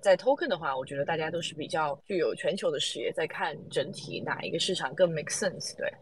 [0.00, 5.76] 在 token 的话，我觉得大家都是比较具有全球的视野，在看整体哪一个市场更 make sense。
[5.76, 5.92] 对。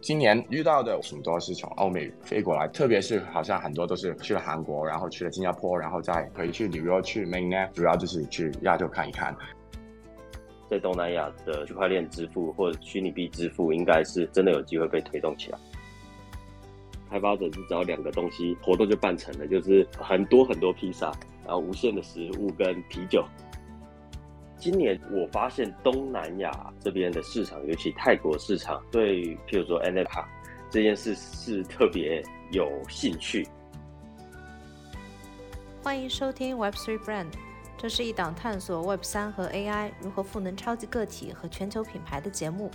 [0.00, 9.36] 今年遇到的挺多是从欧美飞过来，特别是好像很多都是去了韩国，然后去了新加坡，然后再回去纽约、去 Mainland，主要就是去亚洲看一看。
[10.70, 15.58] 在东南亚的区块链支付或者虚拟币支付，应该是真的有机会被推动起来。
[17.10, 21.10] 开发者是只要两个东西，活动就办成了，就是很多很多披萨，
[21.44, 23.24] 然后无限的食物跟啤酒。
[24.56, 30.24] 今年我发现东南亚这边的市场，尤其泰国市场，对譬如说 NFT
[30.70, 33.48] 这件事是特别有兴趣。
[35.82, 37.32] 欢迎收听 Web Three Brand，
[37.76, 42.70] 这是一档探索 Web 三和 AI 如何赋能超级个体和全球品牌的节目。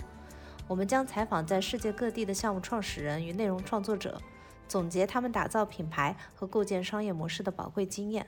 [0.68, 4.20] 我们将采访在世界各地的项目创始人与内容创作者，
[4.66, 8.26] 总结他们打造品牌和构建商业模式的宝贵经验。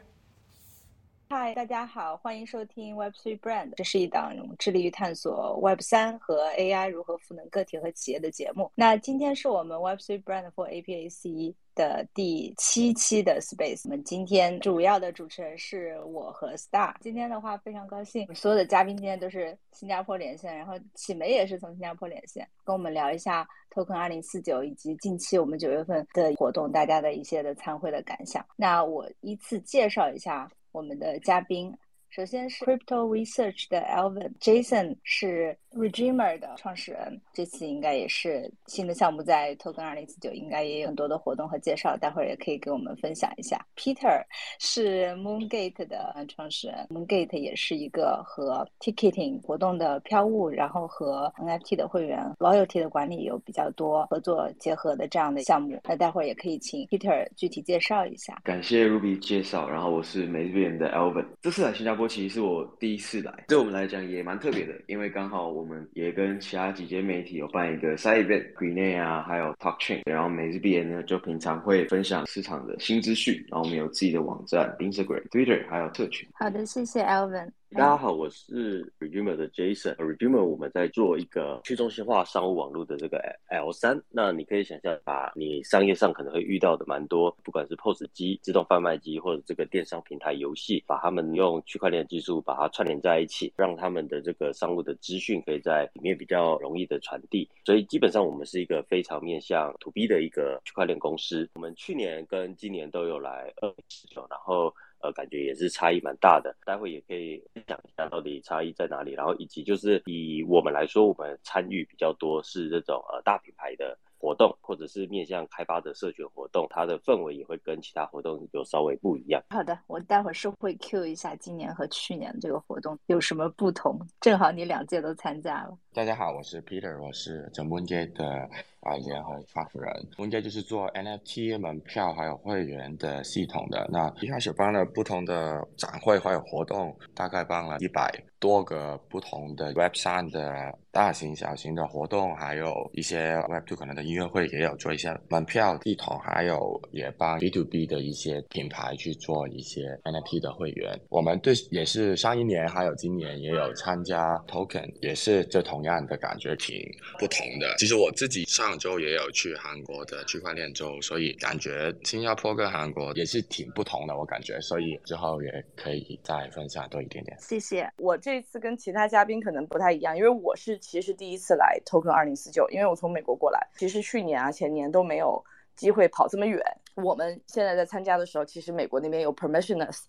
[1.31, 8.73] 嗨，大家好，欢迎收听 Web Three Brand，这是一档致力于探索 Web 三和 AI 如何赋能个体和企业的节目。
[8.75, 13.83] 那今天是我们 Web Three Brand for APAC 的第七期的 Space。
[13.85, 16.95] 我们今天主要的主持人是我和 Star。
[17.03, 28.43] 今天的话非常高兴，所有的嘉宾今天都是新加坡连线，然后启梅也是从新加坡连线，跟我们聊一下 Token 二零四九以及近期我们九月份的活动，大家的一些的参会的感想。
[28.57, 30.51] 那我依次介绍一下。
[30.79, 31.77] 我们的嘉宾，
[32.09, 35.59] 首先是 Crypto Research 的 Alvin，Jason 是。
[35.75, 43.65] Regimer 的创始人，这次应该也是新的项目，在 Token 二零四九应该也有很多的活动和介绍，待会儿也可以给我们分享一下。
[43.77, 44.25] Peter
[44.59, 55.79] 是 Moongate 的创始人，Moongate 也是一个和 Ticketing 活动的票务，然后和 NFT 的会员 Loyalty 的管理有比较多合作结合的这样的项目。
[55.85, 58.41] 那待会儿也可以请 Peter 具体介绍一下。
[58.43, 65.58] 感谢 Ruby 介绍，然后我是美院的 Alvin，这次来新加坡其实是我第一次来，对我们来讲也蛮特别的，因为刚好。
[65.59, 76.29] 我们也跟其他几间媒体有办一个 side event，Green 啊，还有 Talk Chain，然后每日 B N 呢就平常会分享市场的新资讯，然后我们有自己的网站、Instagram、Twitter，还有特群。
[76.35, 77.51] 好的，谢谢 Alvin。
[77.71, 79.95] 大家好，我是 Redeemer 的 Jason。
[79.97, 83.19] Redeemer 我们在做一个去中心化商务网络的这个
[83.49, 84.03] L 三。
[84.11, 97.49] 那你可以想象，把你商业上可能会遇到的蛮多，不管是 POS 机、自动贩卖机或者这个电商平台、游戏，把他们用区块链技术把它串联在一起，让他们的这个商务的资讯可以在里面比较容易的传递。
[97.67, 101.49] 所以基本上我们是一个非常面向 To B 的一个区块链公司。
[101.55, 104.75] 我们去年跟今年都有来二十九，然后。
[105.01, 119.41] 呃，感觉也是差异蛮大的，待会也可以讲一下到底差异在哪里，然后以及就是以我们来说，我们参与比较多是这种呃大品牌的活动，或者是面向开发的社群活动，它的氛围也会跟其他活动有稍微不一样。
[119.51, 125.79] 好的，我待会儿是会 Q 一下今年和去年这个活动有什么不同，正好你两届都参加了。
[125.93, 128.49] 大家好，我是 Peter，我是整梦街的。
[128.81, 133.89] 啊，联合创始人，我应该就是做 NFT 门票还有会员的系统的。
[133.91, 150.99] 那一开始帮了不同的展会还有活动，大概帮了一百多个不同的 Web 三的大型小型的活动，还有一些 Web two 可能的音乐会也有做一些门票系统，还有也帮 B to B 的一些品牌去做一些 NFT 的会员。
[151.09, 156.77] 我们对也是上一年还有今年也有参加 Token，也是这同样的感觉挺
[157.19, 157.75] 不同的。
[157.79, 158.68] 其实我自己上。
[158.69, 164.15] 上周也有去韩国的区块链周，所以感觉新加坡跟韩国也是挺不同的。
[164.15, 167.35] 我感觉，所以之后也可以再分享多一点点。
[167.41, 167.91] 谢谢。
[167.97, 175.43] 我这次跟其他嘉宾可能不太一样，因为我是其实第一次来 Token 二零四九，因为我从美国过来，其实去年啊前年都没有
[175.75, 176.61] 机会跑这么远。
[177.03, 180.01] 我们现在在参加的时候，其实美国那边有 Permissionless，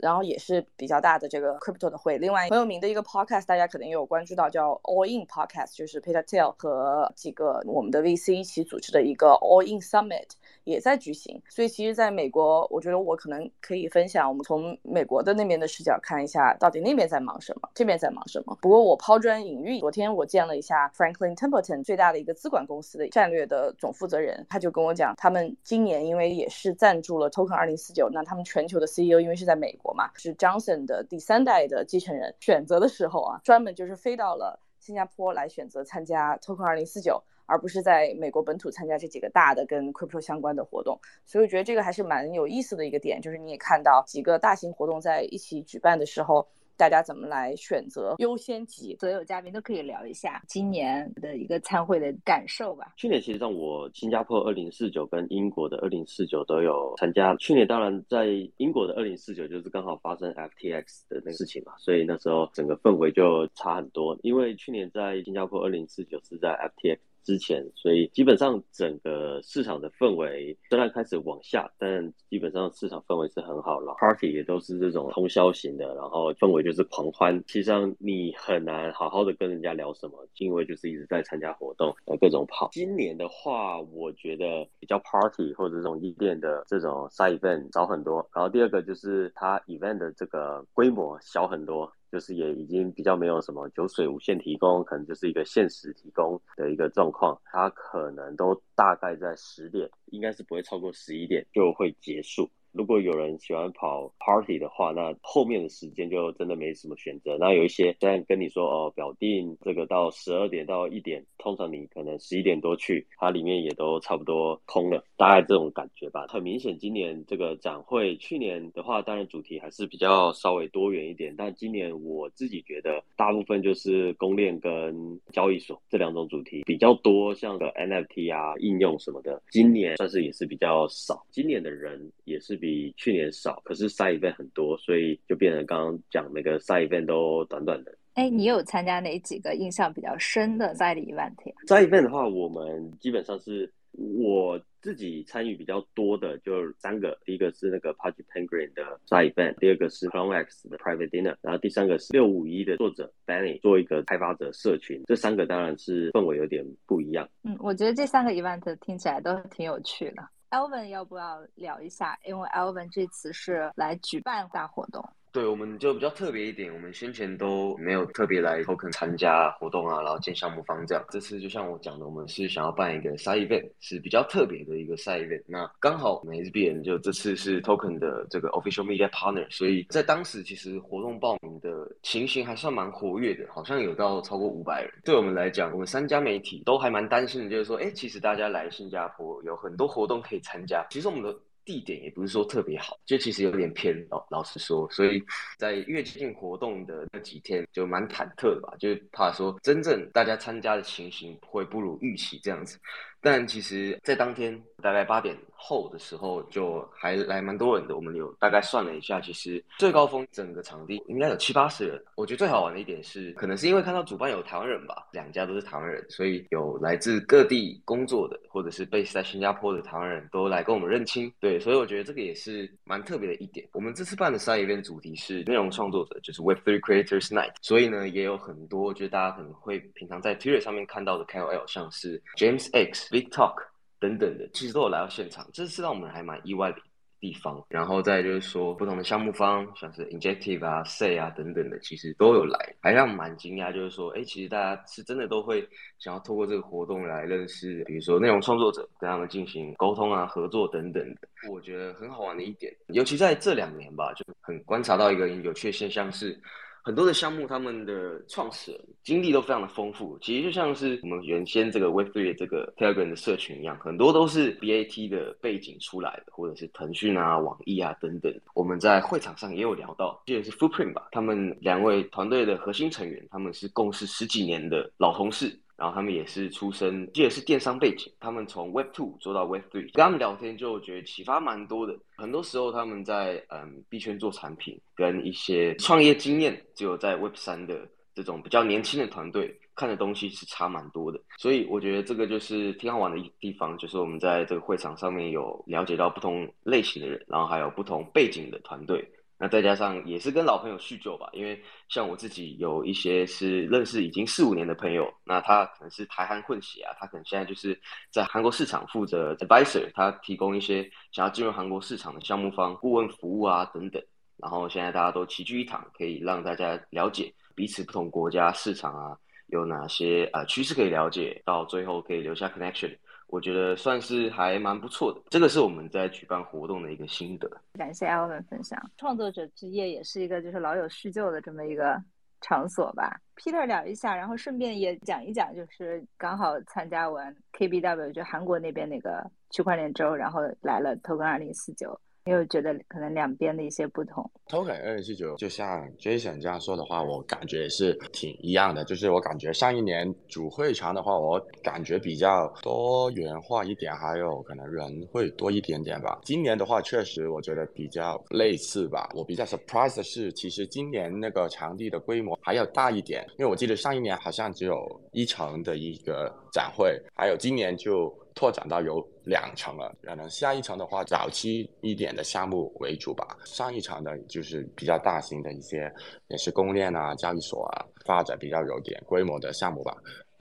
[0.00, 2.18] 然后也是比较大的这个 Crypto 的会。
[2.18, 10.28] 另外很有名的一个 Podcast，大家可能也有关注到，叫 All In Podcast，就是 Peter Thiel 和几个我们的 VC 一起组织的一个 All In Summit。
[10.64, 18.54] 也在举行，所以其实在美国，我觉得我可能可以分享我们从美国的那边的视角看一下，到底那边在忙什么，这边在忙什么。
[18.60, 37.22] 不过我抛砖引玉，昨天我见了一下 Franklin Templeton 最大的一个资管公司的战略的总负责人，他就跟我讲，他们今年因为也是赞助了 Token 二零四九，那他们全球的 CEO 因为是在美国嘛，是 Johnson 的第三代的继承人，选择的时候啊，专门就是飞到了新加坡来选择参加 Token 二零四九。
[37.50, 46.46] 而不是在美国本土参加这几个大的跟 crypto 相关的活动，所以我觉得这个还是蛮有意思的一个点，就是你也看到几个大型活动在一起举办的时候，
[46.78, 48.96] 大家怎么来选择优先级。
[49.00, 52.94] 所有嘉宾都可以聊一下今年的一个参会的感受吧。
[52.96, 57.34] 去年其实让我新加坡二零四九跟英国的二零四九都有参加。
[57.36, 64.16] 去年当然在英国的二零四九就是刚好发生 FTX 的那个事情嘛，所以那时候整个氛围就差很多。
[64.22, 66.98] 因为去年在新加坡二零四九是在 FTX。
[67.22, 73.94] 之前，所以基本上整个市场的氛围虽然开始往下，但基本上市场氛围是很好了。
[73.98, 77.42] Party 也都是这种通宵型的，然后氛围就是狂欢。
[77.46, 82.68] 其实上你很难好好的跟人家聊什么，因为就是一直在参加活动，呃，各种跑。
[82.72, 88.26] 今年的话，我觉得比较 Party 或者这种夜店的这种 side event 少很多。
[88.34, 91.92] 然后第二个就是它 event 的这个规模小很多。
[92.10, 102.48] 就是也已经比较没有什么酒水无限提供，可能就是一个限时提供的一个状况，它可能都大概在十点，应该是不会超过十一点就会结束。
[102.72, 107.36] 如果有人喜欢跑 party 的话，那后面的时间就真的没什么选择。
[107.38, 116.26] 那有一些虽然跟你说哦，表定这个到十二点到一点，通常你可能十一点多去，它里面也都差不多空了，大概这种感觉吧。
[116.28, 131.24] 很明显，今年这个展会，去年的话，当然主题还是比较稍微多元一点，但今年我自己觉得大部分就是公链跟交易所这两种主题比较多，像个 NFT 啊应用什么的，今年算是也是比较少。
[131.30, 132.57] 今年的人也是。
[132.58, 137.96] 比去年少，可是 side event 很多，所以就变成刚刚讲那个 side event 都短短的。
[138.14, 147.16] 哎，你有参加哪几个印象比较深的 side event？side event 的话，我们基本上是我自己参与比较多的，就三个。
[147.24, 155.00] 第一个是那个 Party Penguin 的 side event，第二个是 Clone X 的 Private Dinner，然后第三个是六五一的作者 Benny 做一个开发者社群。
[155.06, 157.28] 这三个当然是氛围有点不一样。
[157.44, 160.28] 嗯，我觉得这三个 event 听起来都挺有趣的。
[160.50, 162.18] Elvin，要不要聊一下？
[162.24, 165.06] 因为 Elvin 这次是来举办大活动。
[165.38, 171.04] 对，我们就比较特别一点，我们先前都没有特别来 token 参加活动啊，然后建项目方这样。
[171.10, 175.44] 这次就像我讲的，我们是想要办一个 side event，是比较特别的一个 side event。
[175.46, 184.92] 那刚好我们 SBN 就这次是 token 的这个 official media partner，所以在当时其实活动报名的情形还算蛮活跃的，好像有到超过五百人。
[185.04, 191.38] 对我们来讲，我们三家媒体都还蛮担心的，就是说，哎，其实大家来新加坡有很多活动可以参加，其实我们的。
[191.68, 195.22] 地点也不是说特别好，就其实有点偏老老实说，所以
[195.58, 202.78] 在越接近活动的那几天就蛮忐忑的吧，就怕说真正大家参加的情形会不如预期这样子。
[203.20, 207.96] 但其实，在当天大概八点后的时候，就还来蛮多人的。
[207.96, 212.02] 我们有大概算了一下，其实最高峰整个场地应该有七八十人。
[212.14, 221.32] 我觉得最好玩的一点是，可能是因为看到主办有台湾人吧，两家都是台湾人，所以有来自各地工作的，或者是 base 在新加坡的台湾人都来跟我们认亲。
[221.40, 223.68] 对，所以我觉得这个也是蛮特别的一点。
[223.72, 233.08] 我们这次办的商业片主题是内容创作者，就是 Web Three Creators Night，所以呢，也有很多就是大家可能会平常在 Twitter 上面看到的 KOL，像是 James X。
[233.10, 233.54] Big Talk
[234.00, 236.78] 等等的，其实都有来到现场，这是让我们还蛮意外的
[237.20, 237.64] 地方。
[237.68, 243.72] 然后再就是说，不同的项目方，像是 Injective 啊、Say 啊等等的，其实都有来，还让蛮惊讶。
[243.72, 245.68] 就是说，哎，其实大家是真的都会
[245.98, 251.28] 想要透过这个活动来认识，比如说内容创作者，跟他们进行沟通啊、合作等等的。
[251.50, 256.40] 我觉得很好玩的一点，尤其在这两年吧，就很观察到一个有趣的现象是。
[256.82, 260.18] 很多的项目，他们的创始人经历都非常的丰富。
[260.22, 268.32] 其实就像是我们原先这个 Web3 这个 Telegram 的社群一样，很多都是 BAT 的背景出来的，或者是腾讯啊、网易啊等等。
[268.54, 275.58] 我们在会场上也有聊到，这也是 Footprint 吧，他们两位团队的核心成员，他们是共事十几年的老同事。
[275.78, 281.96] 然后他们也是出身，这也是电商背景，他们从 Web Two 做到 Web Three，跟他们聊天就觉得启发蛮多的。
[282.16, 291.20] 很多时候他们在嗯币圈做产品，跟一些创业经验只有在 Web 三的这种比较年轻的团队看的东西是差蛮多的。
[291.38, 299.08] 所以我觉得这个就是挺好玩的一地方，就是我们在这个会场上面有了解到不同类型的人，然后还有不同背景的团队。
[299.40, 307.80] 那再加上也是跟老朋友叙旧吧，因为像我自己有一些是认识已经四五年的朋友，那他可能是台韩混血啊，他可能现在就是
[308.10, 314.02] 在韩国市场负责 advisor，他提供一些想要进入韩国市场的项目方顾问服务啊等等。
[314.38, 319.16] 然后现在大家都齐聚一堂，可以让大家了解彼此不同国家市场啊
[319.48, 322.96] 有哪些呃趋势可以了解，到最后可以留下 connection。
[323.28, 327.48] 我觉得算是还蛮不错的，这个是我们在举办活动的一个心得。
[327.74, 332.02] 感谢 Alvin 分享，创作者之夜也是一个就是老友叙旧的这么一个
[332.40, 333.20] 场所吧。
[333.36, 342.00] Peter 聊一下，然后顺便也讲一讲，就是刚好参加完 KBW 就韩国那边那个区块链周，然后来了 Token 二零四九。
[342.28, 348.84] 你有觉得可能两边的一些不同？Token 二零四九，就像 Jason 这样说的话，我感觉也是挺一样的。
[348.84, 356.20] 就是我感觉上一年主会场的话，我感觉比较多元化一点，还有可能人会多一点点吧。
[356.22, 359.08] 今年的话，确实我觉得比较类似吧。
[359.14, 368.12] 我比较 surprise 的是，其实今年那个场地的规模还要大一点，因为我记得上一年好像只有一层的一个展会，还有今年就。
[368.34, 373.36] 拓展到有两层了，然后下一层的话，早期一点的项目为主吧。
[373.44, 375.92] 上一层的就是比较大型的一些，
[376.28, 379.92] 也是供应链啊、交易所啊，发展比较有点规模的项目吧。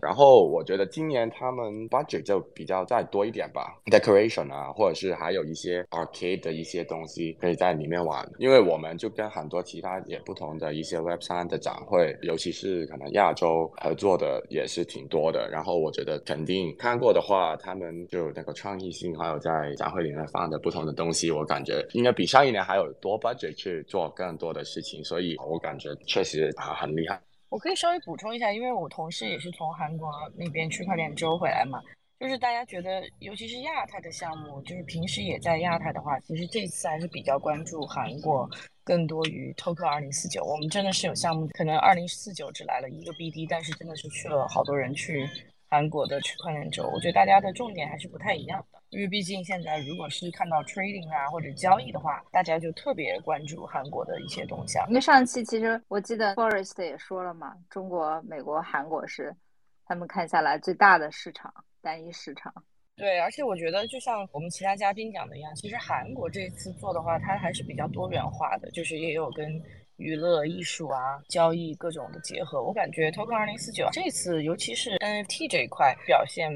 [0.01, 8.27] 然后我觉得今年他们 budget 就比较再多一点吧，decoration 啊，或者是还有一些 arcade 的一些东西可以在里面玩。
[8.37, 15.49] 因为我们就跟很多其他也不同的一些 Web 三的展会，尤其是可能亚洲合作的也是挺多的。
[15.49, 25.03] 然后我觉得肯定看过的话，他们就那个创意性，还有在展会里面放的不同的东西，我感觉应该比上一年还有多 budget 去做更多的事情。
[25.03, 27.19] 所以我感觉确实啊很厉害。
[27.49, 31.81] 我可以稍微补充一下，因为我同事也是从韩国那边区块链周回来嘛，
[32.19, 38.49] 就是大家觉得，尤其是亚太的项目，就是平时也在亚太的话，其实这次还是比较关注韩国
[38.83, 40.43] 更多于 Token 二零四九。
[40.43, 45.29] 我们真的是有项目，可能二零四九只来了一个 BD，但是真的是去了好多人去
[45.69, 46.83] 韩国的区块链周。
[46.93, 48.79] 我觉得大家的重点还是不太一样的。
[48.89, 54.87] 因为毕竟现在，如果是看到 trading 啊或者交易的话，大家就特别关注韩国的一些动向。
[54.87, 59.35] 因为上期其实我记得 Forest 也说了嘛，中国、美国、韩国是
[59.85, 62.53] 他们看下来最大的市场，单一市场。
[62.95, 69.61] 对，而且我觉得就像我们其他嘉宾讲的一样，其实韩国这次做的话，它还是比较多元化的，就是也有跟
[69.97, 72.63] 娱乐、艺术啊、交易各种的结合。
[72.63, 76.51] 我感觉 Token 二零四九这次，尤其是 NFT 这一块表现。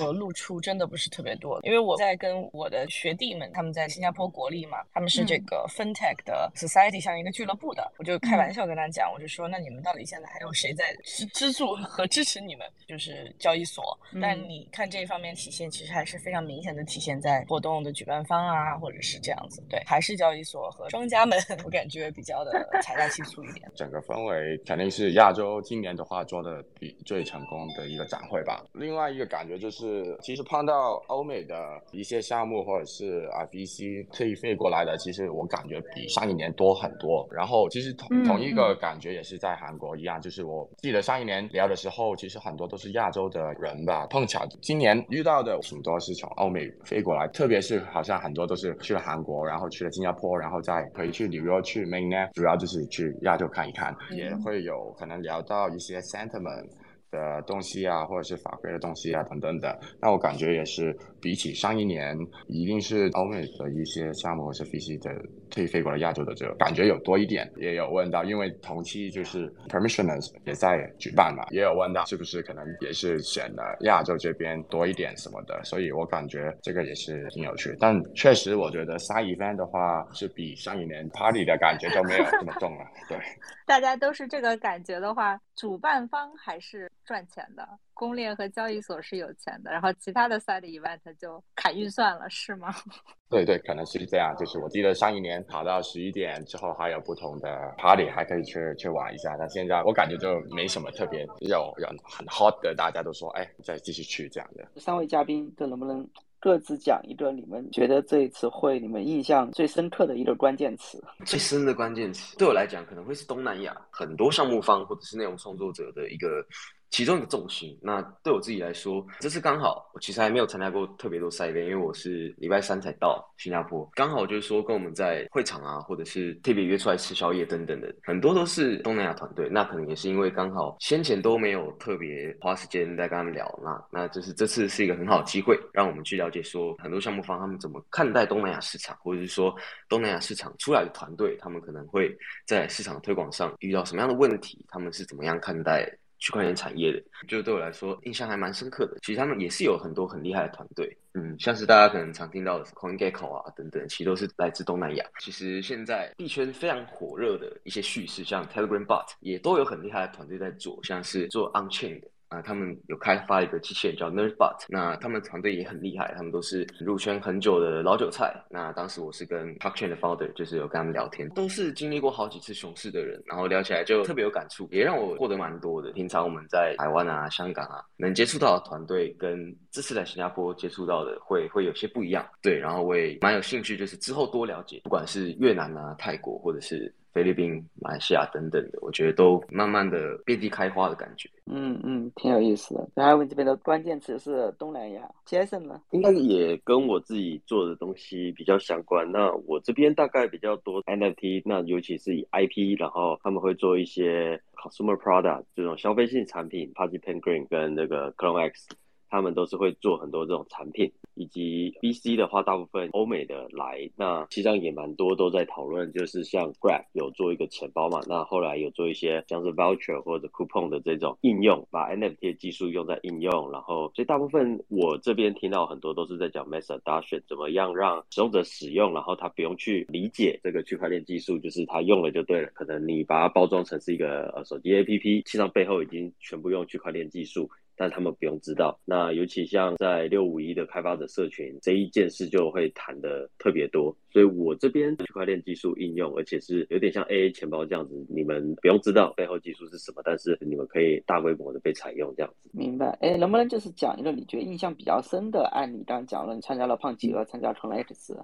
[0.00, 12.66] 和露出真的不是特别多，因为我在跟我的学弟们，他们在新加坡国立嘛，他们是这个 FinTech 的 Society 像一个俱乐部的，我就开玩笑跟他讲，我就说，那你们到底现在还有谁在支资助和支持你们？
[12.88, 13.98] 就是交易所。
[14.20, 19.62] 但你看这一方面体现，其实还是非常明显的体现在活动的举办方啊，或者是这样子。
[19.68, 23.70] 对，还是交易所和庄家们，我感觉比较的 财大气粗一点。
[23.74, 28.64] 整个氛围肯定是亚洲今年的话做的比最成功的一个展会吧。
[28.72, 29.89] 另外一个感觉就是。
[29.90, 31.56] 是，其实碰到欧美的
[31.90, 37.26] 一些项目或者是啊 VC 特意飞过来的，其实我感觉比上一年多很多。
[37.30, 56.68] 然后其实同同一个感觉也是在韩国一样，就是我记得上一年聊的时候，其实很多都是亚洲的人吧，碰巧今年遇到的挺多是从欧美飞过来，特别是好像很多都是去了韩国，然后去了新加坡，然后再回去纽约去 Mainland，主要就是去亚洲看一看，也会有可能聊到一些 sentiment。
[57.10, 65.10] 的东西啊，或者是法规的东西啊，等等的，那我感觉也是比起上一年，一定是欧美的一些项目或是 VC 的
[65.50, 67.50] 退飞过来亚洲的这个感觉有多一点。
[67.56, 77.76] 也有问到，因为同期就是 Permissioners 也在举办嘛，也有问到是不是可能也是选了亚洲这边多一点什么的，所以我感觉这个也是挺有趣。
[77.80, 82.84] 但确实，我觉得 Side Event 的话是比上一年 Party 的感觉都没有这么重了。
[83.08, 83.18] 对，
[83.66, 86.90] 大家都是这个感觉的话，主办方还是。
[87.10, 92.72] 赚钱的公链和交易所是有钱的，然后其他的 side event 就砍预算了，是吗？
[93.28, 94.32] 对对，可能是这样。
[94.38, 99.36] 就是我记得上一年跑到十一点之后，还有不同的 party 还可以去去玩一下。
[99.36, 104.64] 但现在我感觉就没什么特别有有很 hot 的，大家都说哎，再继续去这样的。
[104.80, 111.02] 三位嘉宾都能不能各自讲一个你们觉得这一次会你们印象最深刻的一个关键词？
[111.26, 116.46] 最深的关键词对我来讲可能会是东南亚，很多项目方或者是内容创作者的一个。
[116.90, 139.54] 其中一个重心，那对我自己来说，这次刚好，我其实还没有参加过特别多赛边，因为我是礼拜三才到新加坡，刚好就是说跟我们在会场啊，或者是特别约出来吃宵夜等等的，很多都是东南亚团队，那可能也是因为刚好先前都没有特别花时间在跟他们聊，那那就是这次是一个很好的机会，让我们去了解说很多项目方他们怎么看待东南亚市场，或者是说
[139.88, 142.12] 东南亚市场出来的团队，他们可能会
[142.46, 145.88] 在市场推广上遇到什么样的问题，他们是怎么样看待。
[146.20, 148.98] 区块链产业的，就对我来说印象还蛮深刻的。
[149.02, 155.04] 其实他们也是有很多很厉害的团队，嗯，像是大家可能常听到的 CoinGecko 啊等等，其实都是来自东南亚。
[155.18, 162.08] 其实现在币圈非常火热的一些叙事，像 Telegram Bot 也都有很厉害的团队在做，像是做 Unchain 的。
[162.30, 168.32] 啊，他们有开发一个机器人叫 Nerdbot，那他们团队也很厉害，他们都是入圈很久的老韭菜。
[168.48, 175.90] 那当时我是跟 p a r k c h a i n 的 founder，就是有跟他们聊天，都是经历过好几次熊市的人，然后聊起来就特别有感触，也让我获得蛮多的。
[175.90, 182.24] 平常我们在台湾啊、香港啊，能接触到的团队，跟这次在新加坡接触到的会会有些不一样。
[182.40, 186.94] 对，然后我也蛮有兴趣，就是之后多了解，不管是越南啊、泰国，或者是。
[187.12, 191.28] 菲律宾、马来西亚等等的，我觉得都慢慢的遍地开花的感觉。
[191.46, 192.88] 嗯嗯，挺有意思的。
[192.94, 195.08] 然后我这边的关键词是东南亚。
[195.26, 195.80] Jason 呢？
[195.90, 199.10] 应该也跟我自己做的东西比较相关。
[199.10, 208.68] 那我这边大概比较多 NFT，那尤其是以 IP，然后他们会做一些 consumer product 这种消费性产品，Party Penguin 跟那个 Clone X。
[209.10, 234.72] 他们都是会做很多这种产品，以及 B C 的话，大部分欧美的来，那实际上也蛮多都在讨论，就是像 Grab 有做一个钱包嘛，那后来有做一些像是 Voucher 或者 Coupon 的这种应用，把 N F T 技术用在应用，然后所以大部分我这边听到很多都是在讲 Mass Adoption，怎么样让使用者使用，然后他不用去理解这个区块链技术，就是他用了就对了，可能你把它包装成是一个呃手机
[234.72, 237.50] A P P，实际上背后已经全部用区块链技术。
[237.80, 252.50] 但他们不用知道，那尤其像在六五一的开发者社群这一件事就会谈的特别多，所以我这边区块链技术应用，而且是有点像 AA 钱包这样子，你们不用知道背后技术是什么，但是你们可以大规模的被采用这样子。
[252.52, 252.90] 明白？
[253.00, 255.82] 哎，能不能就是讲一个你觉得印象比较深的案例？
[255.86, 258.14] 刚刚讲了你参加了胖企鹅，参加成了 X。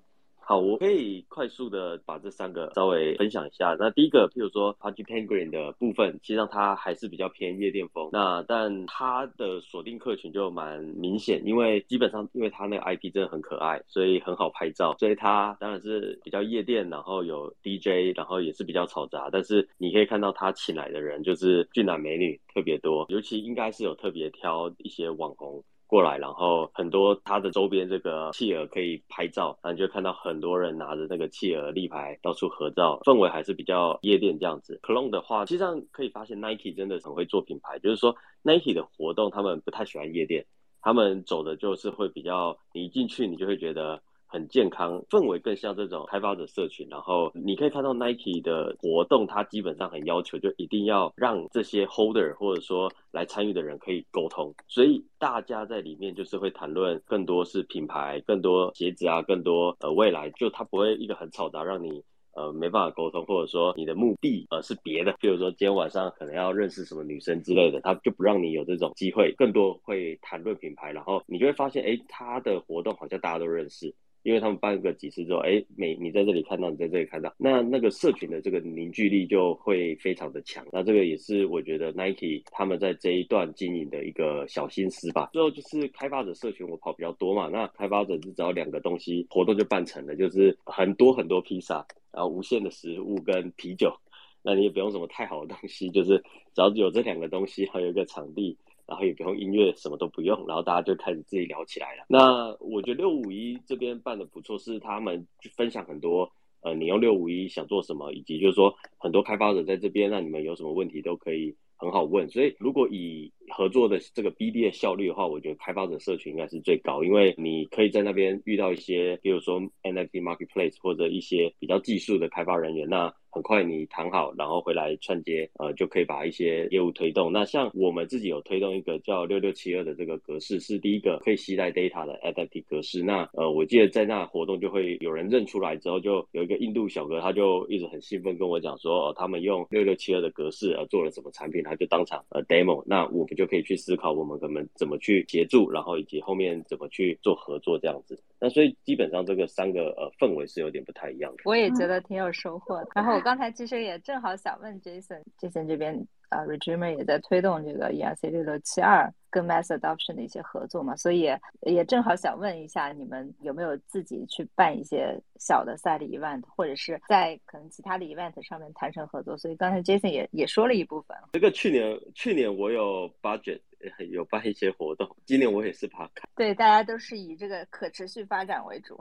[0.49, 3.75] 好，我可以快速的把这三个稍微分享一下。
[3.81, 8.11] 那第一个，譬如说 Party Penguin 的部分，实际上它还是比较偏夜店风。
[8.13, 14.95] 那但它的锁定客群就蛮明显，因为基本上因为它那个 IP 真的很可爱，所以很好拍照。
[15.01, 19.29] 所以它当然是比较夜店，然后有 DJ，然后也是比较嘈杂。
[19.33, 25.65] 但是你可以看到他请来的人就是俊男美女特别多，尤其应该是有特别挑一些网红。
[25.87, 34.79] 过来，然后很多它的周边这个企鹅可以拍照，然后就看到很多人拿着那个企鹅立牌到处合照，氛围还是比较夜店这样子。
[34.83, 40.45] Clone 的话，实际上可以发现 Nike 真的很会做品牌，就是说 Nike 的活动他们不太喜欢夜店，
[40.83, 44.03] 他们走的就是会比较，你一进去你就会觉得。
[44.27, 46.87] 很健康，氛围更像这种开发者社群。
[46.91, 54.55] 然后你可以看到 Nike 的活动，它基本上很要求，就一定要让这些 Holder 或者说来参与的人可以沟通。
[54.69, 60.31] 所以大家在里面就是会谈论更多是品牌，更多鞋子啊，更多呃未来。
[60.31, 62.03] 就它不会一个很嘈杂，让你。
[62.37, 73.95] 呃，没办法沟通，或者说你的目的呃是别的，比如说今天晚上可能要认识什么女生之类的，他就不让你有这种机会，更多会谈论品牌，然后你就会发现，哎，他的活动好像大家都认识。
[74.27, 80.67] 因为他们办个几次之后，哎，每你在这里看到，你在这里看到，那那个社群的这个凝聚力就会非常的强。
[80.73, 85.31] 那这个也是我觉得 Nike 他们在这一段经营的一个小心思吧。
[85.33, 93.97] 最后就是开发者社群，我跑比较多嘛，那开发者是只要两个东西，活动就办成了，就是很多很多披萨，然后无限的食物跟啤酒，
[94.43, 96.19] 那你也不用什么太好的东西，就是
[96.53, 98.59] 只要有这两个东西，还有一个场地。
[98.87, 102.05] 然后也不用音乐，什么都不用，然后大家就开始自己聊起来了。
[102.09, 112.29] 那我觉得六五一这边办的不错，是他们分享很多，呃，你用六五一想做什么，以及就是说很多开发者在这边，那你们有什么问题都可以很好问。
[112.31, 123.13] 所以如果以合作的这个 BD 的效率的话，我觉得开发者社群应该是最高，因为你可以在那边遇到一些，比如说 NFT Marketplace 或者一些比较技术的开发人员，那。
[123.29, 127.31] 很快你谈好，然后回来串接，呃，就可以把一些业务推动。
[127.31, 133.03] 那像我们自己有推动一个叫六六七二的这个格式，是第一个可以携带 data 的 NFT 格式。
[133.03, 142.83] 那呃，我记得在那活动就会有人认出来之后，就有一个印度小哥，他就一直很兴奋跟我讲说，哦，他们用六六七二的格式呃做了什么产品，他就当场呃 demo。
[142.87, 148.19] 那我们就可以去思考，我们可能怎么去协助，然后以及后面怎么去做合作这样子。
[148.41, 151.43] 那所以基本上这个三个呃氛围是有点不太一样的。
[151.45, 152.89] 我也觉得挺有收获的。
[152.95, 153.27] 然后我。
[153.27, 161.29] 刚才其实也正好想问 Jason，Jason 这边啊 r e g i m e r 也在推动这个 ERC 六六七二跟 Mass Adoption 的一些合作嘛，所以
[161.61, 169.37] 也正好想问一下，你们有没有自己去办一些小的赛的 event，或者是在可能其他的 event 上面谈成合作？
[169.37, 171.17] 所以刚才 Jason 也也说了一部分。
[171.33, 173.61] 这个去年去年我有 budget
[174.11, 176.27] 有办一些活动，今年我也是怕开。
[176.35, 178.99] 对，大家都是以这个可持续发展为主。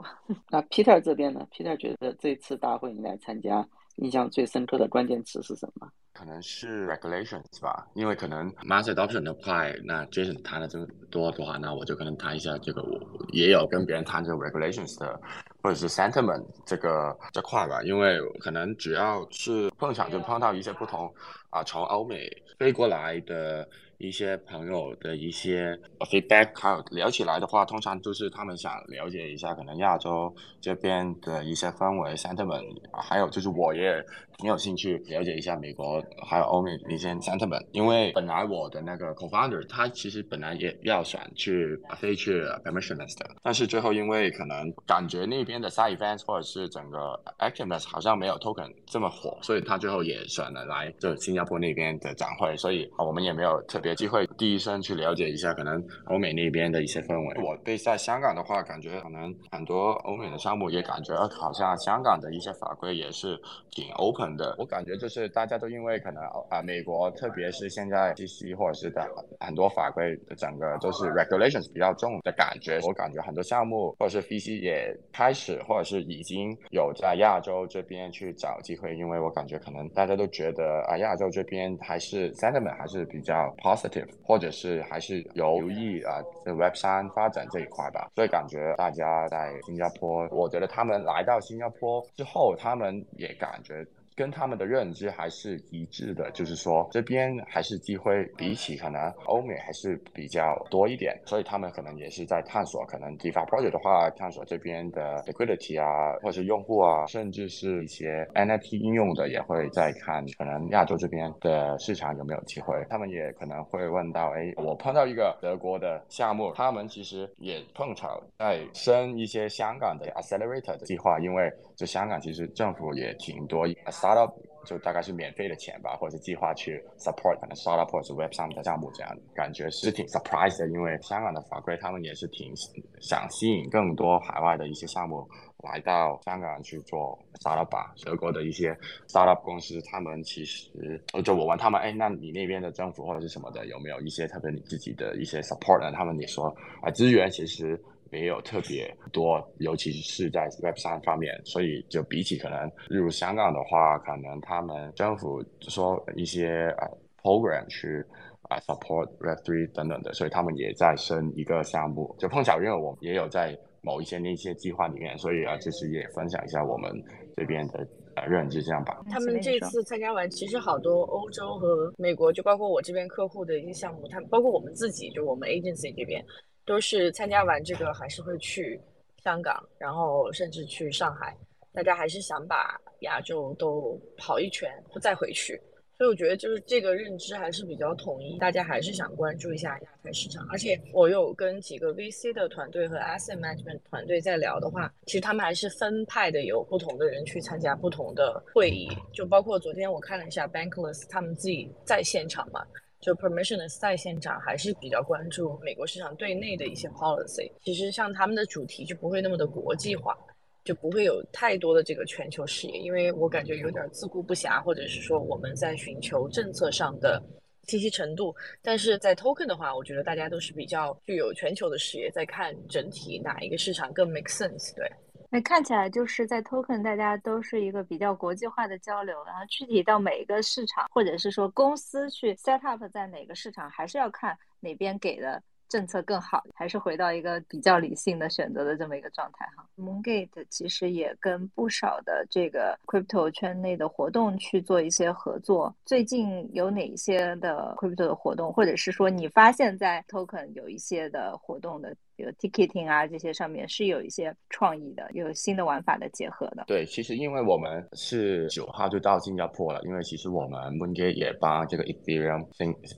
[0.50, 3.66] 那 Peter 这边呢？Peter 觉得这次大会你来参加。
[3.96, 5.88] 印象最深刻的关键词是什么？
[6.12, 12.98] 可能是 regulations 吧，因为可能 mass adoption 的快，那 Jason 谈的这么多的话，那我就可能谈一下这个，我
[13.32, 15.20] 也有跟别人谈这个 regulations 的，
[15.62, 21.12] 或者是 sentiment 这个这块吧，因为可能只要是碰巧就碰到一些不同
[21.50, 34.04] 啊，从欧美飞过来的一些朋友的一些 feedback，还有聊起来的话，通常就是他们想了解一下可能亚洲这边的一些氛围 sentiment，还有就是我也
[34.38, 57.44] 挺有兴趣了解一下美国还有欧美一些 sentiment，因为本来我的那个 co-founder 他其实本来也要想去飞去 permissionless 的，但是最后因为可能感觉那边的 side events 或者是整个 activeness 好像没有 token 这么火，所以他最后也选了来就新加坡那边的展会，所以我们也没有特别机会第一身去了解一下可能欧美那边的一些氛围。
[57.44, 63.38] 我对在香港的话，感觉可能很多欧美的项目也感觉好像香港的一些法规也是
[63.70, 64.56] 挺 open 的。
[64.58, 66.20] 我感觉就是大家都因为可能
[66.50, 69.06] 啊美国特别是现在 CC 或者是的
[69.38, 83.75] 很多法规的整个都是 regulations 比较重的感觉，我感觉很多项目或者是 VC 也开始或者是已经有在亚洲这边去找机会，因为我感觉可能大家都觉得啊亚洲这边还是 sentiment 还是比较 positive，
[84.24, 93.86] 或者是还是有留意啊 Web 三发展这一块吧，所以感觉大家在新加坡，我觉得他们来到新加坡之后，他们也感觉。
[94.16, 112.74] 跟他们的认知还是一致的，就是说这边还是机会比起可能欧美还是比较多一点，所以他们可能也是在探索，可能 DeFi project 的话，探索这边的 liquidity 啊，或者是用户啊，甚至是一些 NFT 应用的，也会在看可能亚洲这边的市场有没有机会。
[112.88, 123.68] 他们也可能会问到，哎，我碰到一个德国的项目，他们其实也碰巧在升一些香港的 accelerator 的计划，因为就香港其实政府也挺多。
[123.68, 124.32] startup
[124.64, 130.66] 就大概是免费的钱吧，或者是计划去 support 可能 startup 或者是 web 上的项目，这样感觉是挺 surprise 的。
[130.70, 132.52] 因为香港的法规，他们也是挺
[133.00, 135.24] 想吸引更多海外的一些项目
[135.62, 137.94] 来到香港去做 startup 吧。
[138.04, 145.92] 德国的一些 startup 公司，他们其实就我问他们，哎，那你那边的政府或者是什么的，有没有一些特别你自己的一些 support 呢？
[145.92, 146.48] 他们也说
[146.80, 147.80] 啊，资源其实。
[148.16, 156.88] 没有特别多，尤其是在 Web 三方面，所以就比起可能例如香港的话，可能他们政府说一些呃
[157.22, 158.02] program 去
[158.48, 162.16] 啊 support Web three 等等的，所以他们也在升一个项目。
[162.18, 166.90] 就碰巧，因为我们也有在某一些那些计划里面，所以啊，就是也分享一下我们
[167.36, 168.98] 这边的呃认知，这样吧。
[169.10, 176.24] 他们这次参加完，其实好多欧洲和美国，就包括我这边客户的一些项目，他们包括我们自己，就我们 agency 这边。
[176.66, 178.78] 都是参加完这个，还是会去
[179.22, 181.34] 香港，然后甚至去上海。
[181.72, 185.60] 大家还是想把亚洲都跑一圈，再回去。
[185.98, 190.46] 所以我觉得就是这个认知还是比较统一，大家还是想关注一下亚太市场。
[190.50, 198.88] 而且我有跟几个 VC 的团队和 Asset Management 团队在聊的话，其实他们还是分派的，有不同的人去参加不同的会议。
[199.12, 202.62] 就包括昨天我看了一下 Bankless，他们自己在现场嘛。
[203.00, 207.50] 就 permissionless 在现场还是比较关注美国市场对内的一些 policy。
[207.62, 210.16] 其实像他们的主题就不会那么的国际化，
[210.64, 212.78] 就不会有太多的这个全球视野。
[212.78, 217.22] 因为我感觉有点自顾不暇，或者是说我们在寻求政策上的
[217.66, 218.34] 清晰程度。
[218.62, 224.74] 但是在 token 的话，我觉得大家都是比较具有全球的视野，在看整体哪一个市场更 make sense。
[224.74, 224.90] 对。
[225.30, 235.42] 那看起来就是在 Token，大家都是一个比较国际化的交流，然后具体到每一个市场，或者是说公司去 set up 在哪个市场，还是要看哪边给的。
[235.68, 239.66] 政策更好，还是回到一个比较理性的选择的这么一个状态哈。
[239.76, 245.74] Moongate 其实也跟不少的这个 crypto 圈内的活动去做一些合作。
[245.84, 256.64] 最近有哪一些的 crypto 的活动，或者是说你发现，在 token 有一些的活动的，比如 ticketing 啊这些上面是有一些创意的，有新的玩法的结合的。
[256.66, 262.46] 对，其实因为我们是九号就到新加坡了，因为其实我们 m o n g a 也帮这个 Ethereum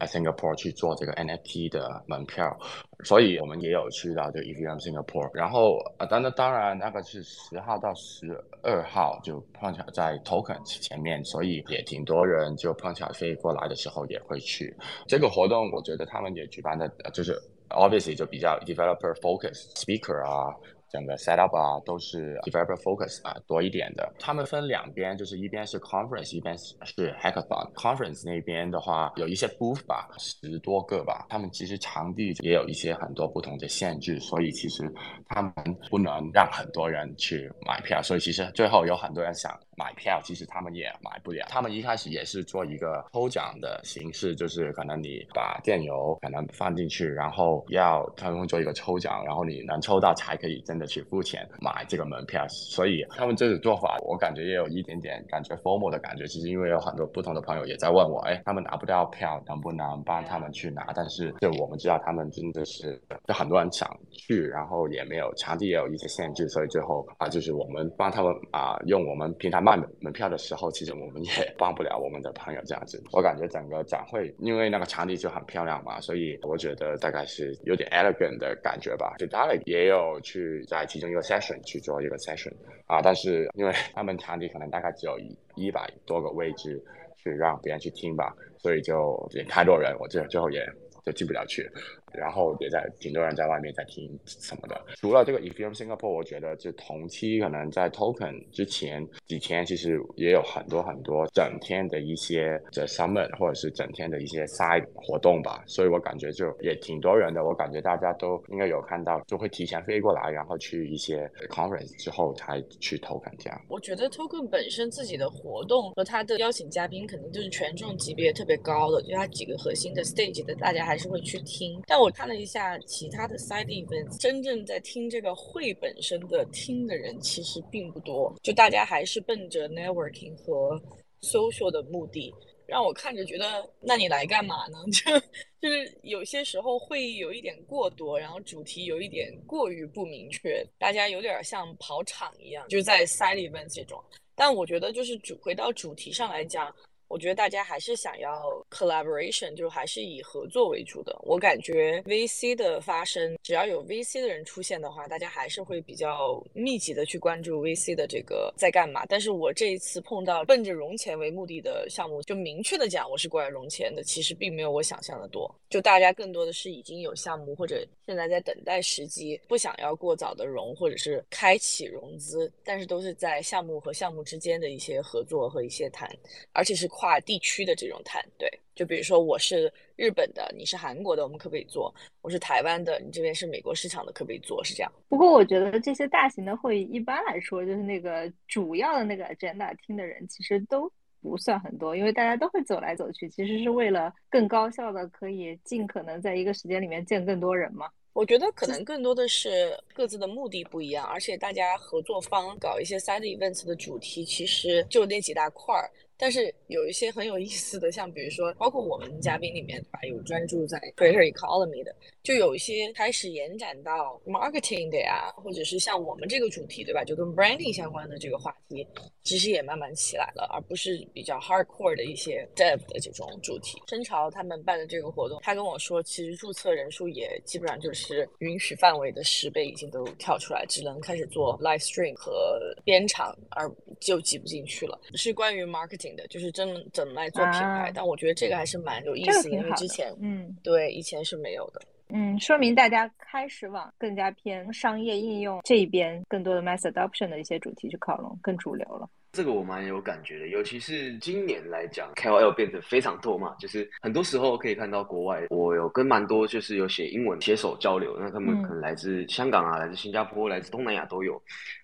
[0.06, 2.56] Singapore 去做这个 NFT 的门票。
[3.04, 8.26] 所以我们也有去到这个 Ethereum Singapore，然后啊，当然当然那个是十号到十
[8.62, 14.74] 二号就碰巧在 Token 前面，所以也挺多人就碰巧飞过来的时候也会去
[15.06, 15.70] 这个活动。
[15.70, 20.54] 我觉得他们也举办的就是 obviously 就比较 developer focus speaker 啊。
[20.90, 24.10] 整个 setup 啊，都是 developer focus 啊多一点的。
[24.18, 26.74] 他们分两边，就是一边是 conference，一边是
[27.20, 27.70] hackathon。
[27.74, 31.26] conference 那边的话，有一些 booth 吧，十多个吧。
[31.28, 34.90] 他们其实场地也有一些很多不同的限制，所以其实
[35.28, 35.52] 他们
[35.90, 38.00] 不能让很多人去买票。
[38.02, 41.46] 所以其实最后有很多人想买票，其实他们也买不了。
[41.48, 52.44] 他们一开始也是做一个抽奖的形式，就是可能你把电邮可能放进去，然后要他们做一个抽奖，然后你能抽到才可以真的去付钱买这个门票。
[52.48, 56.26] 所以他们这种做法，我感觉也有一点点感觉 formal 的感觉。
[56.26, 60.92] 其实因为有很多不同的朋友也在问我，哎，他们拿不到票，能不能帮他们去拿？
[60.94, 73.02] 但是就我们知道，他们真的是就很多人想去，然后也没有场地也有一些限制，所以最后啊，就是我们帮他们啊用我们平台卖门票的时候，其实我们也帮不了我们的朋友这样子。
[73.12, 79.14] 我感觉整个展会因为那个场地就很漂亮嘛，所以我觉得大概是有点 elegant 的感觉吧。
[79.18, 82.52] 就 d a l 也有去在其中一个 session 去做一个 session
[82.86, 86.82] 啊，但是因为他们场地可能大概只有一一百多个位置
[87.16, 90.64] 去让别人去听吧，所以就也太多人，我最最后也
[91.04, 91.70] 就进不了去。
[92.12, 94.80] 然后也在挺多人在外面在听什么的。
[94.96, 105.62] 除了这个 Ethereum Singapore，我觉得就同期可能在 Token 之前几天，其实也有很多很多整天的一些的 Summit 或者是整天的一些 Side 活动吧。
[105.66, 107.44] 所以我感觉就也挺多人的。
[107.44, 113.60] 我感觉大家都应该有看到，就会提前飞过来，然后去一些 Conference 之后才去 Token 这样。
[113.68, 121.80] 我觉得 Token 本身自己的活动和他的邀请嘉宾肯定就是权重级别特别高的，就他几个核心的 Stage 的，大家还是会去听。
[121.86, 130.80] 但我看了一下其他的 side events，真正在听这个会本身的听的人其实并不多，就大家还是奔着 networking 和
[131.22, 132.32] social 的目的，
[132.66, 134.78] 让我看着觉得，那你来干嘛呢？
[134.92, 135.18] 就
[135.60, 144.02] 就是有些时候会议有一点过多，然后主题有一点过于不明确，大家有点像跑场一样，就在 side events 这种。
[144.34, 146.72] 但我觉得就是主回到主题上来讲。
[147.08, 151.18] 我觉得大家还是想要 collaboration，就还是以合作为主的。
[151.22, 159.06] 我感觉 VC 的发生，只要有 VC 的人出现的话，大家还是会比较密集的去关注 VC 的这个在干嘛。
[159.06, 165.50] 但是我这一次碰到奔着融钱为目的的项目，就明确的讲我是过来融钱的，其实并没有我想象的多。
[165.70, 176.06] 就大家更多的是已经有项目或者现在在等待时机，不想要过早的融或者是开启融资，但是都是在项目和项目之间的一些合作和一些谈，
[176.52, 176.86] 而且是。
[176.98, 181.94] 跨地区的这种谈，对，就比如说我是日本的，你是韩国的，我们可不可以做？
[182.22, 184.64] 我是台湾的，你这边是美国市场的，可不可以做？
[184.64, 184.92] 是这样。
[185.08, 190.90] 不过我觉得这些大型的会议一般来说，就是那个主要的那个 agenda 听的人其实都
[191.22, 197.86] 不算很多，因为大家都会走来走去，其实是为了更高效的可以尽可能在一个时间里面见更多人嘛。
[198.12, 205.88] 我觉得可能更多的是各自的目的不一样，而且大家合作方搞一些 side events 的主题其实就那几大块儿。
[206.18, 210.00] 但是有一些很有意思的，像比如说，包括我们嘉宾里面，对吧？
[210.02, 211.94] 有专注在 Greater economy 的，
[212.28, 217.02] 就有一些开始延展到 marketing 的呀，或者是像我们这个主题，对吧？
[217.02, 218.86] 就跟 branding 相关的这个话题，
[219.22, 223.80] 其实也慢慢起来了，而不是比较 hardcore 的一些 dev 的这种主题。
[223.86, 233.66] 深潮他们办的这个活动，他跟我说，其实注册人数也基本上就是允许范围的十倍已经都跳出来，只能开始做 live stream 和编场，而
[234.00, 235.00] 就挤不进去了。
[235.14, 236.14] 是关于 marketing。
[236.18, 249.08] 的就是真怎么来做品牌，但我觉得这个还是蛮有意思，因为之前嗯对以前是没有的，嗯，说明大家开始往更加偏商业应用这一边，更多的 mass adoption 的一些主题去靠拢，更主流了。
[249.32, 261.40] 这个我蛮有感觉的，尤其是今年来讲，KOL 变得非常多嘛，就是很多时候可以看到国外，我有跟蛮多就是有写英文写手交流，那他们可能来自香港啊，来自新加坡，来自东南亚都有。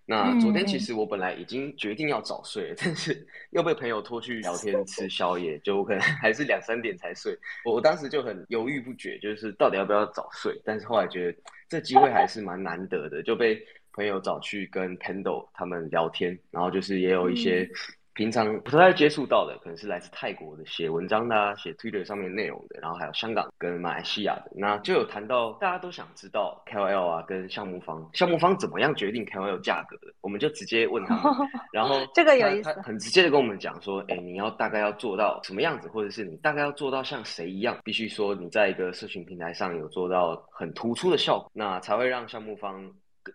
[0.06, 7.36] 那昨天其实我本来已经决定要早睡，但是 又被朋友拖去聊天吃宵夜，就可能 还是两三点才睡。
[7.64, 11.38] 我当时就很犹豫不决，就是到底要不要早睡，但是后来觉得
[11.68, 13.60] 这机会还是蛮难得的，就被。
[13.96, 17.70] 朋友找去跟 Pendle 他们聊天，然后就是也有一些
[18.14, 42.88] 平常不太接触到的，可能是来自泰国的写文章的、写 Twitter 上面内容的，然后还有香港跟马来西亚的，那就有谈到大家都想知道 KOL 啊跟项目方，项目方怎么样决定 KOL 价格的，我们就直接问他们，然后 这个有意思，很直接的跟我们讲说，哎，你要大概要做到什么样子，或者是你大概要做到像谁一样，必须说你在一个社群平台上有做到很突出的效果，那才会让项目方。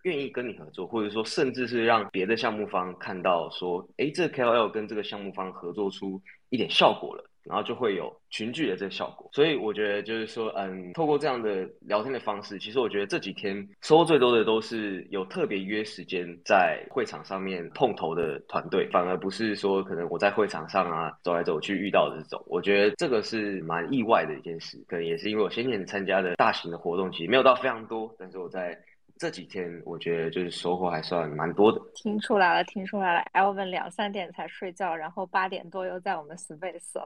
[0.03, 9.29] 愿意跟你合作，或者说甚至是让别的项目方看到说，哎，这 KOL 跟这个项目方合作出一点效果了，然后就会有群聚的这个效果。
[9.33, 22.43] 所以我觉得就是说，嗯，透过这样的聊天的方式，其实我觉得这几天收获最多的都是有特别约时间在会场上面碰头的团队，反而不是说可能我在会场上啊走来走去遇到的这种。
[22.47, 28.77] 我觉得这个是蛮意外的一件事，可能也是因为我先前参加的大型的活动其实没有到非常多，但是我在。
[29.19, 31.81] 这几天我觉得就是收获还算蛮多的。
[31.93, 37.05] 听出来了，听出来了，Elvin 两三点才睡觉，然后八点多又在我们 Space 了，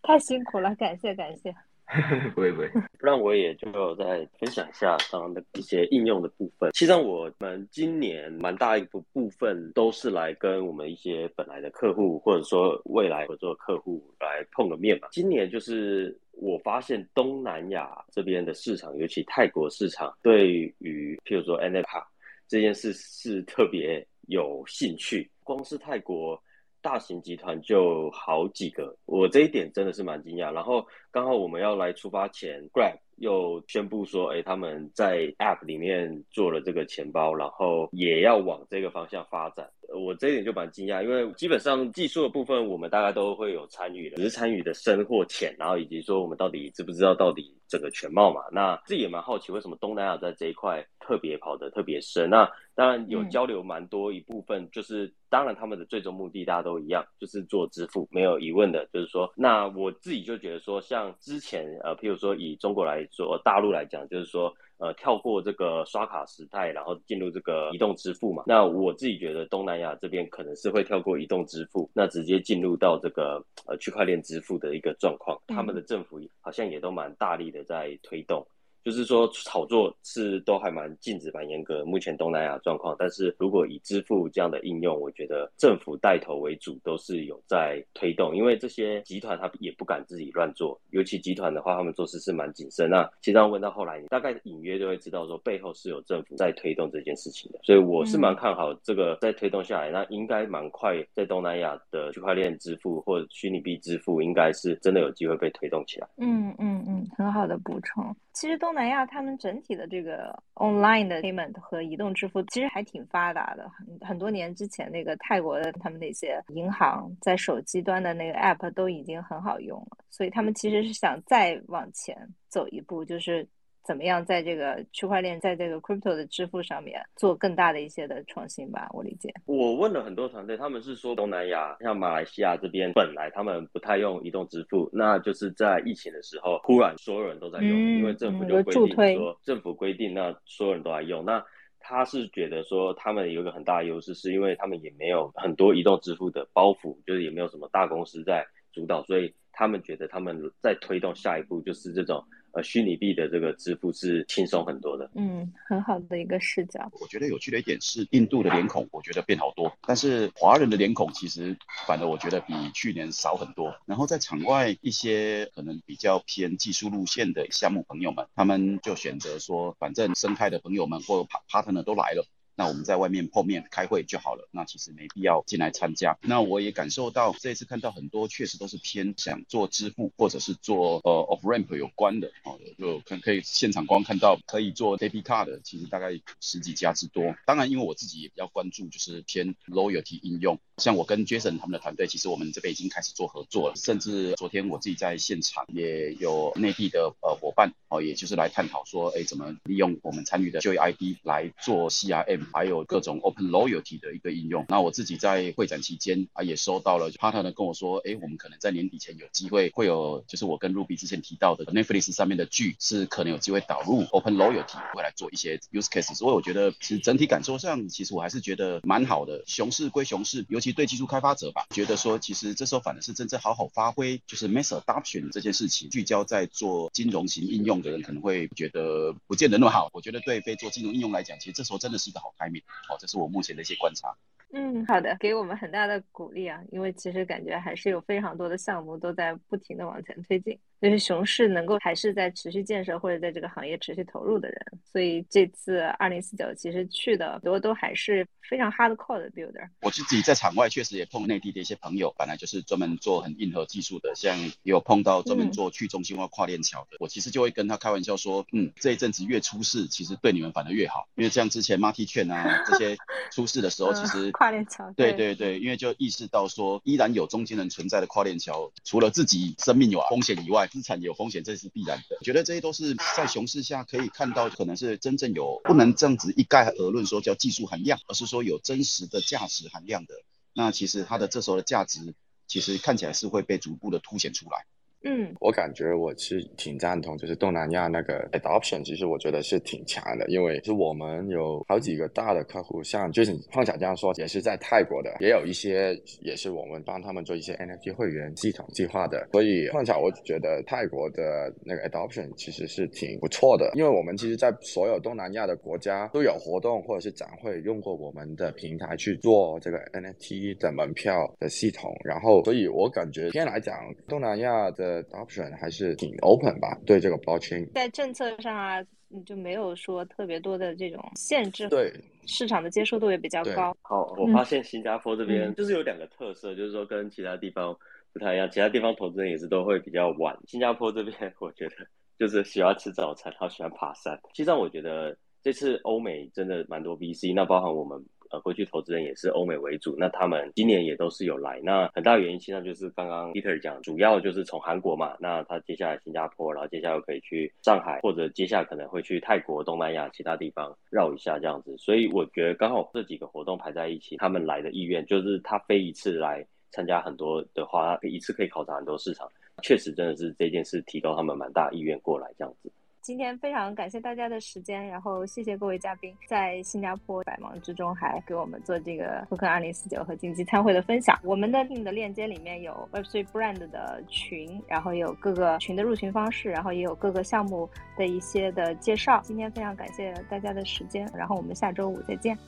[0.00, 1.52] 太辛苦了，感谢感谢。
[2.36, 2.68] 不会不会，
[3.00, 6.70] 不然我也就再分享一下刚刚的一些应用的部分。
[6.72, 15.08] 其实我们今年蛮大一部部分都是来跟我们一些本来的客户，或者说未来合作的客户来碰个面嘛。
[15.10, 22.04] 今年就是我发现东南亚这边的市场，尤其泰国市场，对于譬如说 NFT
[22.48, 25.30] 这件事是特别有兴趣。
[25.44, 26.42] 光是泰国。
[26.82, 30.50] 大型集团就好几个，我这一点真的是蛮惊讶。
[30.50, 39.68] 然后刚好我们要来出发前，Grab 又宣布说，哎，他们在 App 里面做了这个钱包，然后也要往这个方向发展。
[39.94, 48.42] 我这一点就蛮惊讶，因为基本上技术的部分我们大概都会有参与的，只是参与的深或浅，然后以及说我们到底知不知道到底整个全貌嘛。
[48.52, 52.28] 那自己也蛮好奇，为什么东南亚在这一块特别跑得特别深？
[52.28, 58.86] 那当然有交流蛮多一部分，就是当然他们的最终目的大家都一样，就是做支付，没有疑问的。
[58.92, 64.52] 就是说，那我自己就觉得说，像之前呃，譬如说以中国来说，大陆来讲，就是说。
[64.80, 68.44] 呃，跳过这个刷卡时代，然后进入这个移动支付嘛。
[68.46, 75.38] 那我自己觉得东南亚这边可能是会跳过移动支付，那直接进入到这个呃区块链支付的一个状况。
[75.46, 78.46] 他们的政府好像也都蛮大力的在推动。
[78.84, 82.94] 就是说炒作是都还蛮禁止蛮严格，目前东南亚状况。
[82.98, 88.34] 但是如果以支付这样的应用，我觉得政府带头为主，都是有在推动。
[88.34, 92.88] 因为这些集团他也不敢自己乱做，尤其集团的话，他们做事是蛮谨慎。
[92.88, 97.58] 那其实问到后来，你大概隐约就会知道说背后是有政府在推动这件事情的。
[97.62, 106.08] 所以我是蛮看好这个在推动下来，那应该蛮快在东南亚的区块链支付或者虚拟币支付，应该是真的有机会被推动起来。
[106.18, 108.14] 嗯嗯嗯，很好的补充。
[108.32, 113.68] 其实东东南亚他们整体的这个 online 的 payment 和移动支付其实还挺发达的。
[113.70, 122.16] 很很多年之前，那个泰国的他们那些银行在手机端的那个 app 都已经很好用了，所以他们其实是想再往前
[122.48, 123.44] 走一步，就是。
[123.90, 128.88] 怎么样在这个区块链，在这个 crypto 的支付上面做更大的一些的创新吧？
[128.92, 129.34] 我理解。
[129.46, 141.24] 我问了很多团队，他们是说东南亚像马来西亚这边本来他们不太用移动支付，那就是在疫情的时候，忽然所有人都在用，因为政府就规定说，政府规定那所有人都在用。
[141.24, 141.44] 那
[141.80, 152.24] 他是觉得说，他们有一个很大的优势，是因为他们也没有很多移动支付的包袱，就是也没有什么大公司在主导，所以他们觉得他们在推动下一步就是这种。
[152.52, 155.10] 呃，虚拟币的这个支付是轻松很多的。
[155.14, 156.90] 嗯，很好的一个视角。
[157.00, 163.74] 我觉得有趣的一点是，印度的脸孔我觉得变好多，但是华人的脸孔其实反而我觉得比去年少很多。
[163.86, 172.26] 然后在场外一些可能比较偏技术路线的项目朋友们，他们就选择说，反正生态的朋友们或 partner 都来了。
[172.60, 176.18] 那我们在外面碰面开会就好了，那其实没必要进来参加。
[176.20, 187.34] 那我也感受到这一次看到很多确实都是偏想做支付或者是做呃 off ramp 有关的，哦，就可可以现场光看到可以做 debit card 的，其实大概十几家之多。
[187.46, 202.49] 当然，因为我自己也比较关注就是偏 loyalty 应用，像我跟 Jason 他们的团队，其实我们这边已经开始做合作了，甚至昨天我自己在现场也有内地的呃伙伴哦，也就是来探讨说，哎，怎么利用我们参与的就业 ID 来做 CRM。
[202.52, 204.64] 还有各种 Open Loyalty 的一个应用。
[204.68, 216.14] 那我自己在会展期间啊，也收到了 partner 跟我说，哎，我们可能在年底前有机会会有，就是我跟 Ruby 之前提到的 Netflix 上面的剧是可能有机会导入 Open Loyalty，会来做一些 use Case。
[216.14, 219.42] 所以我觉得其实整体感受上，其实我还是觉得蛮好的。
[219.46, 229.90] 熊市归熊市，尤其对技术开发者吧，觉得说其实这时候反而是真正好好发挥，就是 Mass Adoption 这件事情，聚焦在做金融型应用的人可能会觉得不见得那么好。
[229.92, 232.34] 我觉得对非做金融应用来讲，其实这时候真的是一个好。
[232.40, 234.16] 排名，哦，这是我目前的一些观察。
[234.52, 240.58] 嗯，好的，给我们很大的鼓励啊，因为其实感觉还是有非常多的项目都在不停的往前推进。
[240.80, 244.58] 就是熊市能够还是在持续建设或者在这个行业持续投入的人，
[244.90, 249.68] 所以这次二零四九其实去的多都还是非常 hardcore 的 builder。
[249.82, 262.96] 我自己在场外确实也碰内地的一些朋友，本来就是专门做很硬核技术的，像也有碰到专门做去中心化跨链桥的，我其实就会跟他开玩笑说，嗯，这一阵子越出事，其实对你们反而越好，因为像之前 Marty 券啊这些
[263.30, 270.68] 出事的时候，其实跨链桥，对对对，因为就意识到说依然有中间人存在的跨链桥，除了自己生命有风险以外。
[270.70, 272.16] 资产有风险，这是必然的。
[272.20, 280.14] 我觉得这些都是在熊市下可以看到，可能是真正有不能这样子一概而论说叫技术含量，而是说有真实的价值含量的。
[280.52, 282.14] 那其实它的这时候的价值，
[282.46, 284.64] 其实看起来是会被逐步的凸显出来。
[285.02, 313.74] 嗯，我感觉我是挺赞同，就是东南亚那个 adoption，其实我觉得是挺强的，因为是我们有好几个大的客户，像就是碰巧这样说，也是在泰国的，也有一些也是我们帮他们做一些 NFT 会员系统计划的，所以碰巧我觉得泰国的那个 adoption 其实是挺不错的，因为我们其实在所有东南亚的国家都有活动或者是展会用过我们的平台去做这个 NFT 的门票的系统，然后所以我感觉偏来讲，
[314.06, 321.92] 东南亚的 option 还是挺 open 吧，对这个 blockchain，在政策上啊，你就没有说特别多的这种限制，对
[322.26, 323.76] 市场的接受度也比较高。
[323.82, 327.76] 好，我嗯发现新加坡这边嗯就是有两个特色，就是说跟其他地方
[328.12, 331.74] 不太一样，其他地方投资人也是都会比较晚，新加坡这边 我觉得
[332.18, 334.14] 就是喜欢吃早餐，然后喜欢爬山。
[334.28, 338.04] 实际上我觉得这次欧美真的蛮多 VC，那包含我们。
[338.30, 341.60] 呃，过去投资人也是欧美为主，那他们今年也都是有来。
[341.62, 351.76] 那很大原因，其实上就是刚刚 Peter 讲，主要就是从韩国嘛，那他接下来新加坡，然后接下来又可以去上海，或者接下来可能会去泰国、东南亚其他地方绕一下这样子。
[351.76, 359.28] 所以我觉得刚好这几个活动排在一起，他们来的意愿就是他飞一次来参加很多的话，他一次可以考察很多市场，
[359.62, 362.70] 确实真的是这件事提高他们蛮大意愿过来这样子。
[363.10, 371.18] 今天非常感谢大家的时间，然后谢谢各位嘉宾在新加坡百忙之中还给我们做这个 Token 二零四九和竞技参会的分享。
[371.24, 379.20] 我们的 Team 的链接里面有 Web3 Brand 的群，然后有各个群的入群方式，然后也有各个项目的一些的介绍。
[379.24, 382.38] 今天非常感谢大家的时间，然后我们下周五再见。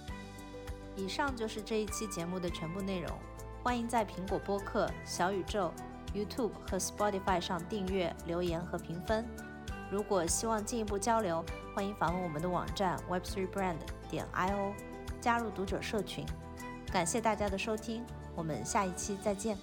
[0.95, 3.11] 以上就是这一期节目的全部内容。
[3.65, 5.73] 欢迎在苹果播客、小宇宙、
[6.15, 9.27] YouTube 和 Spotify 上订阅、留言和评分。
[9.93, 13.77] 如果希望进一步交流，欢迎访问我们的网站 web3brand
[14.09, 14.73] 点 io，
[15.21, 16.25] 加入读者社群。
[16.91, 18.03] 感谢大家的收听，
[18.35, 19.55] 我们下一期再见。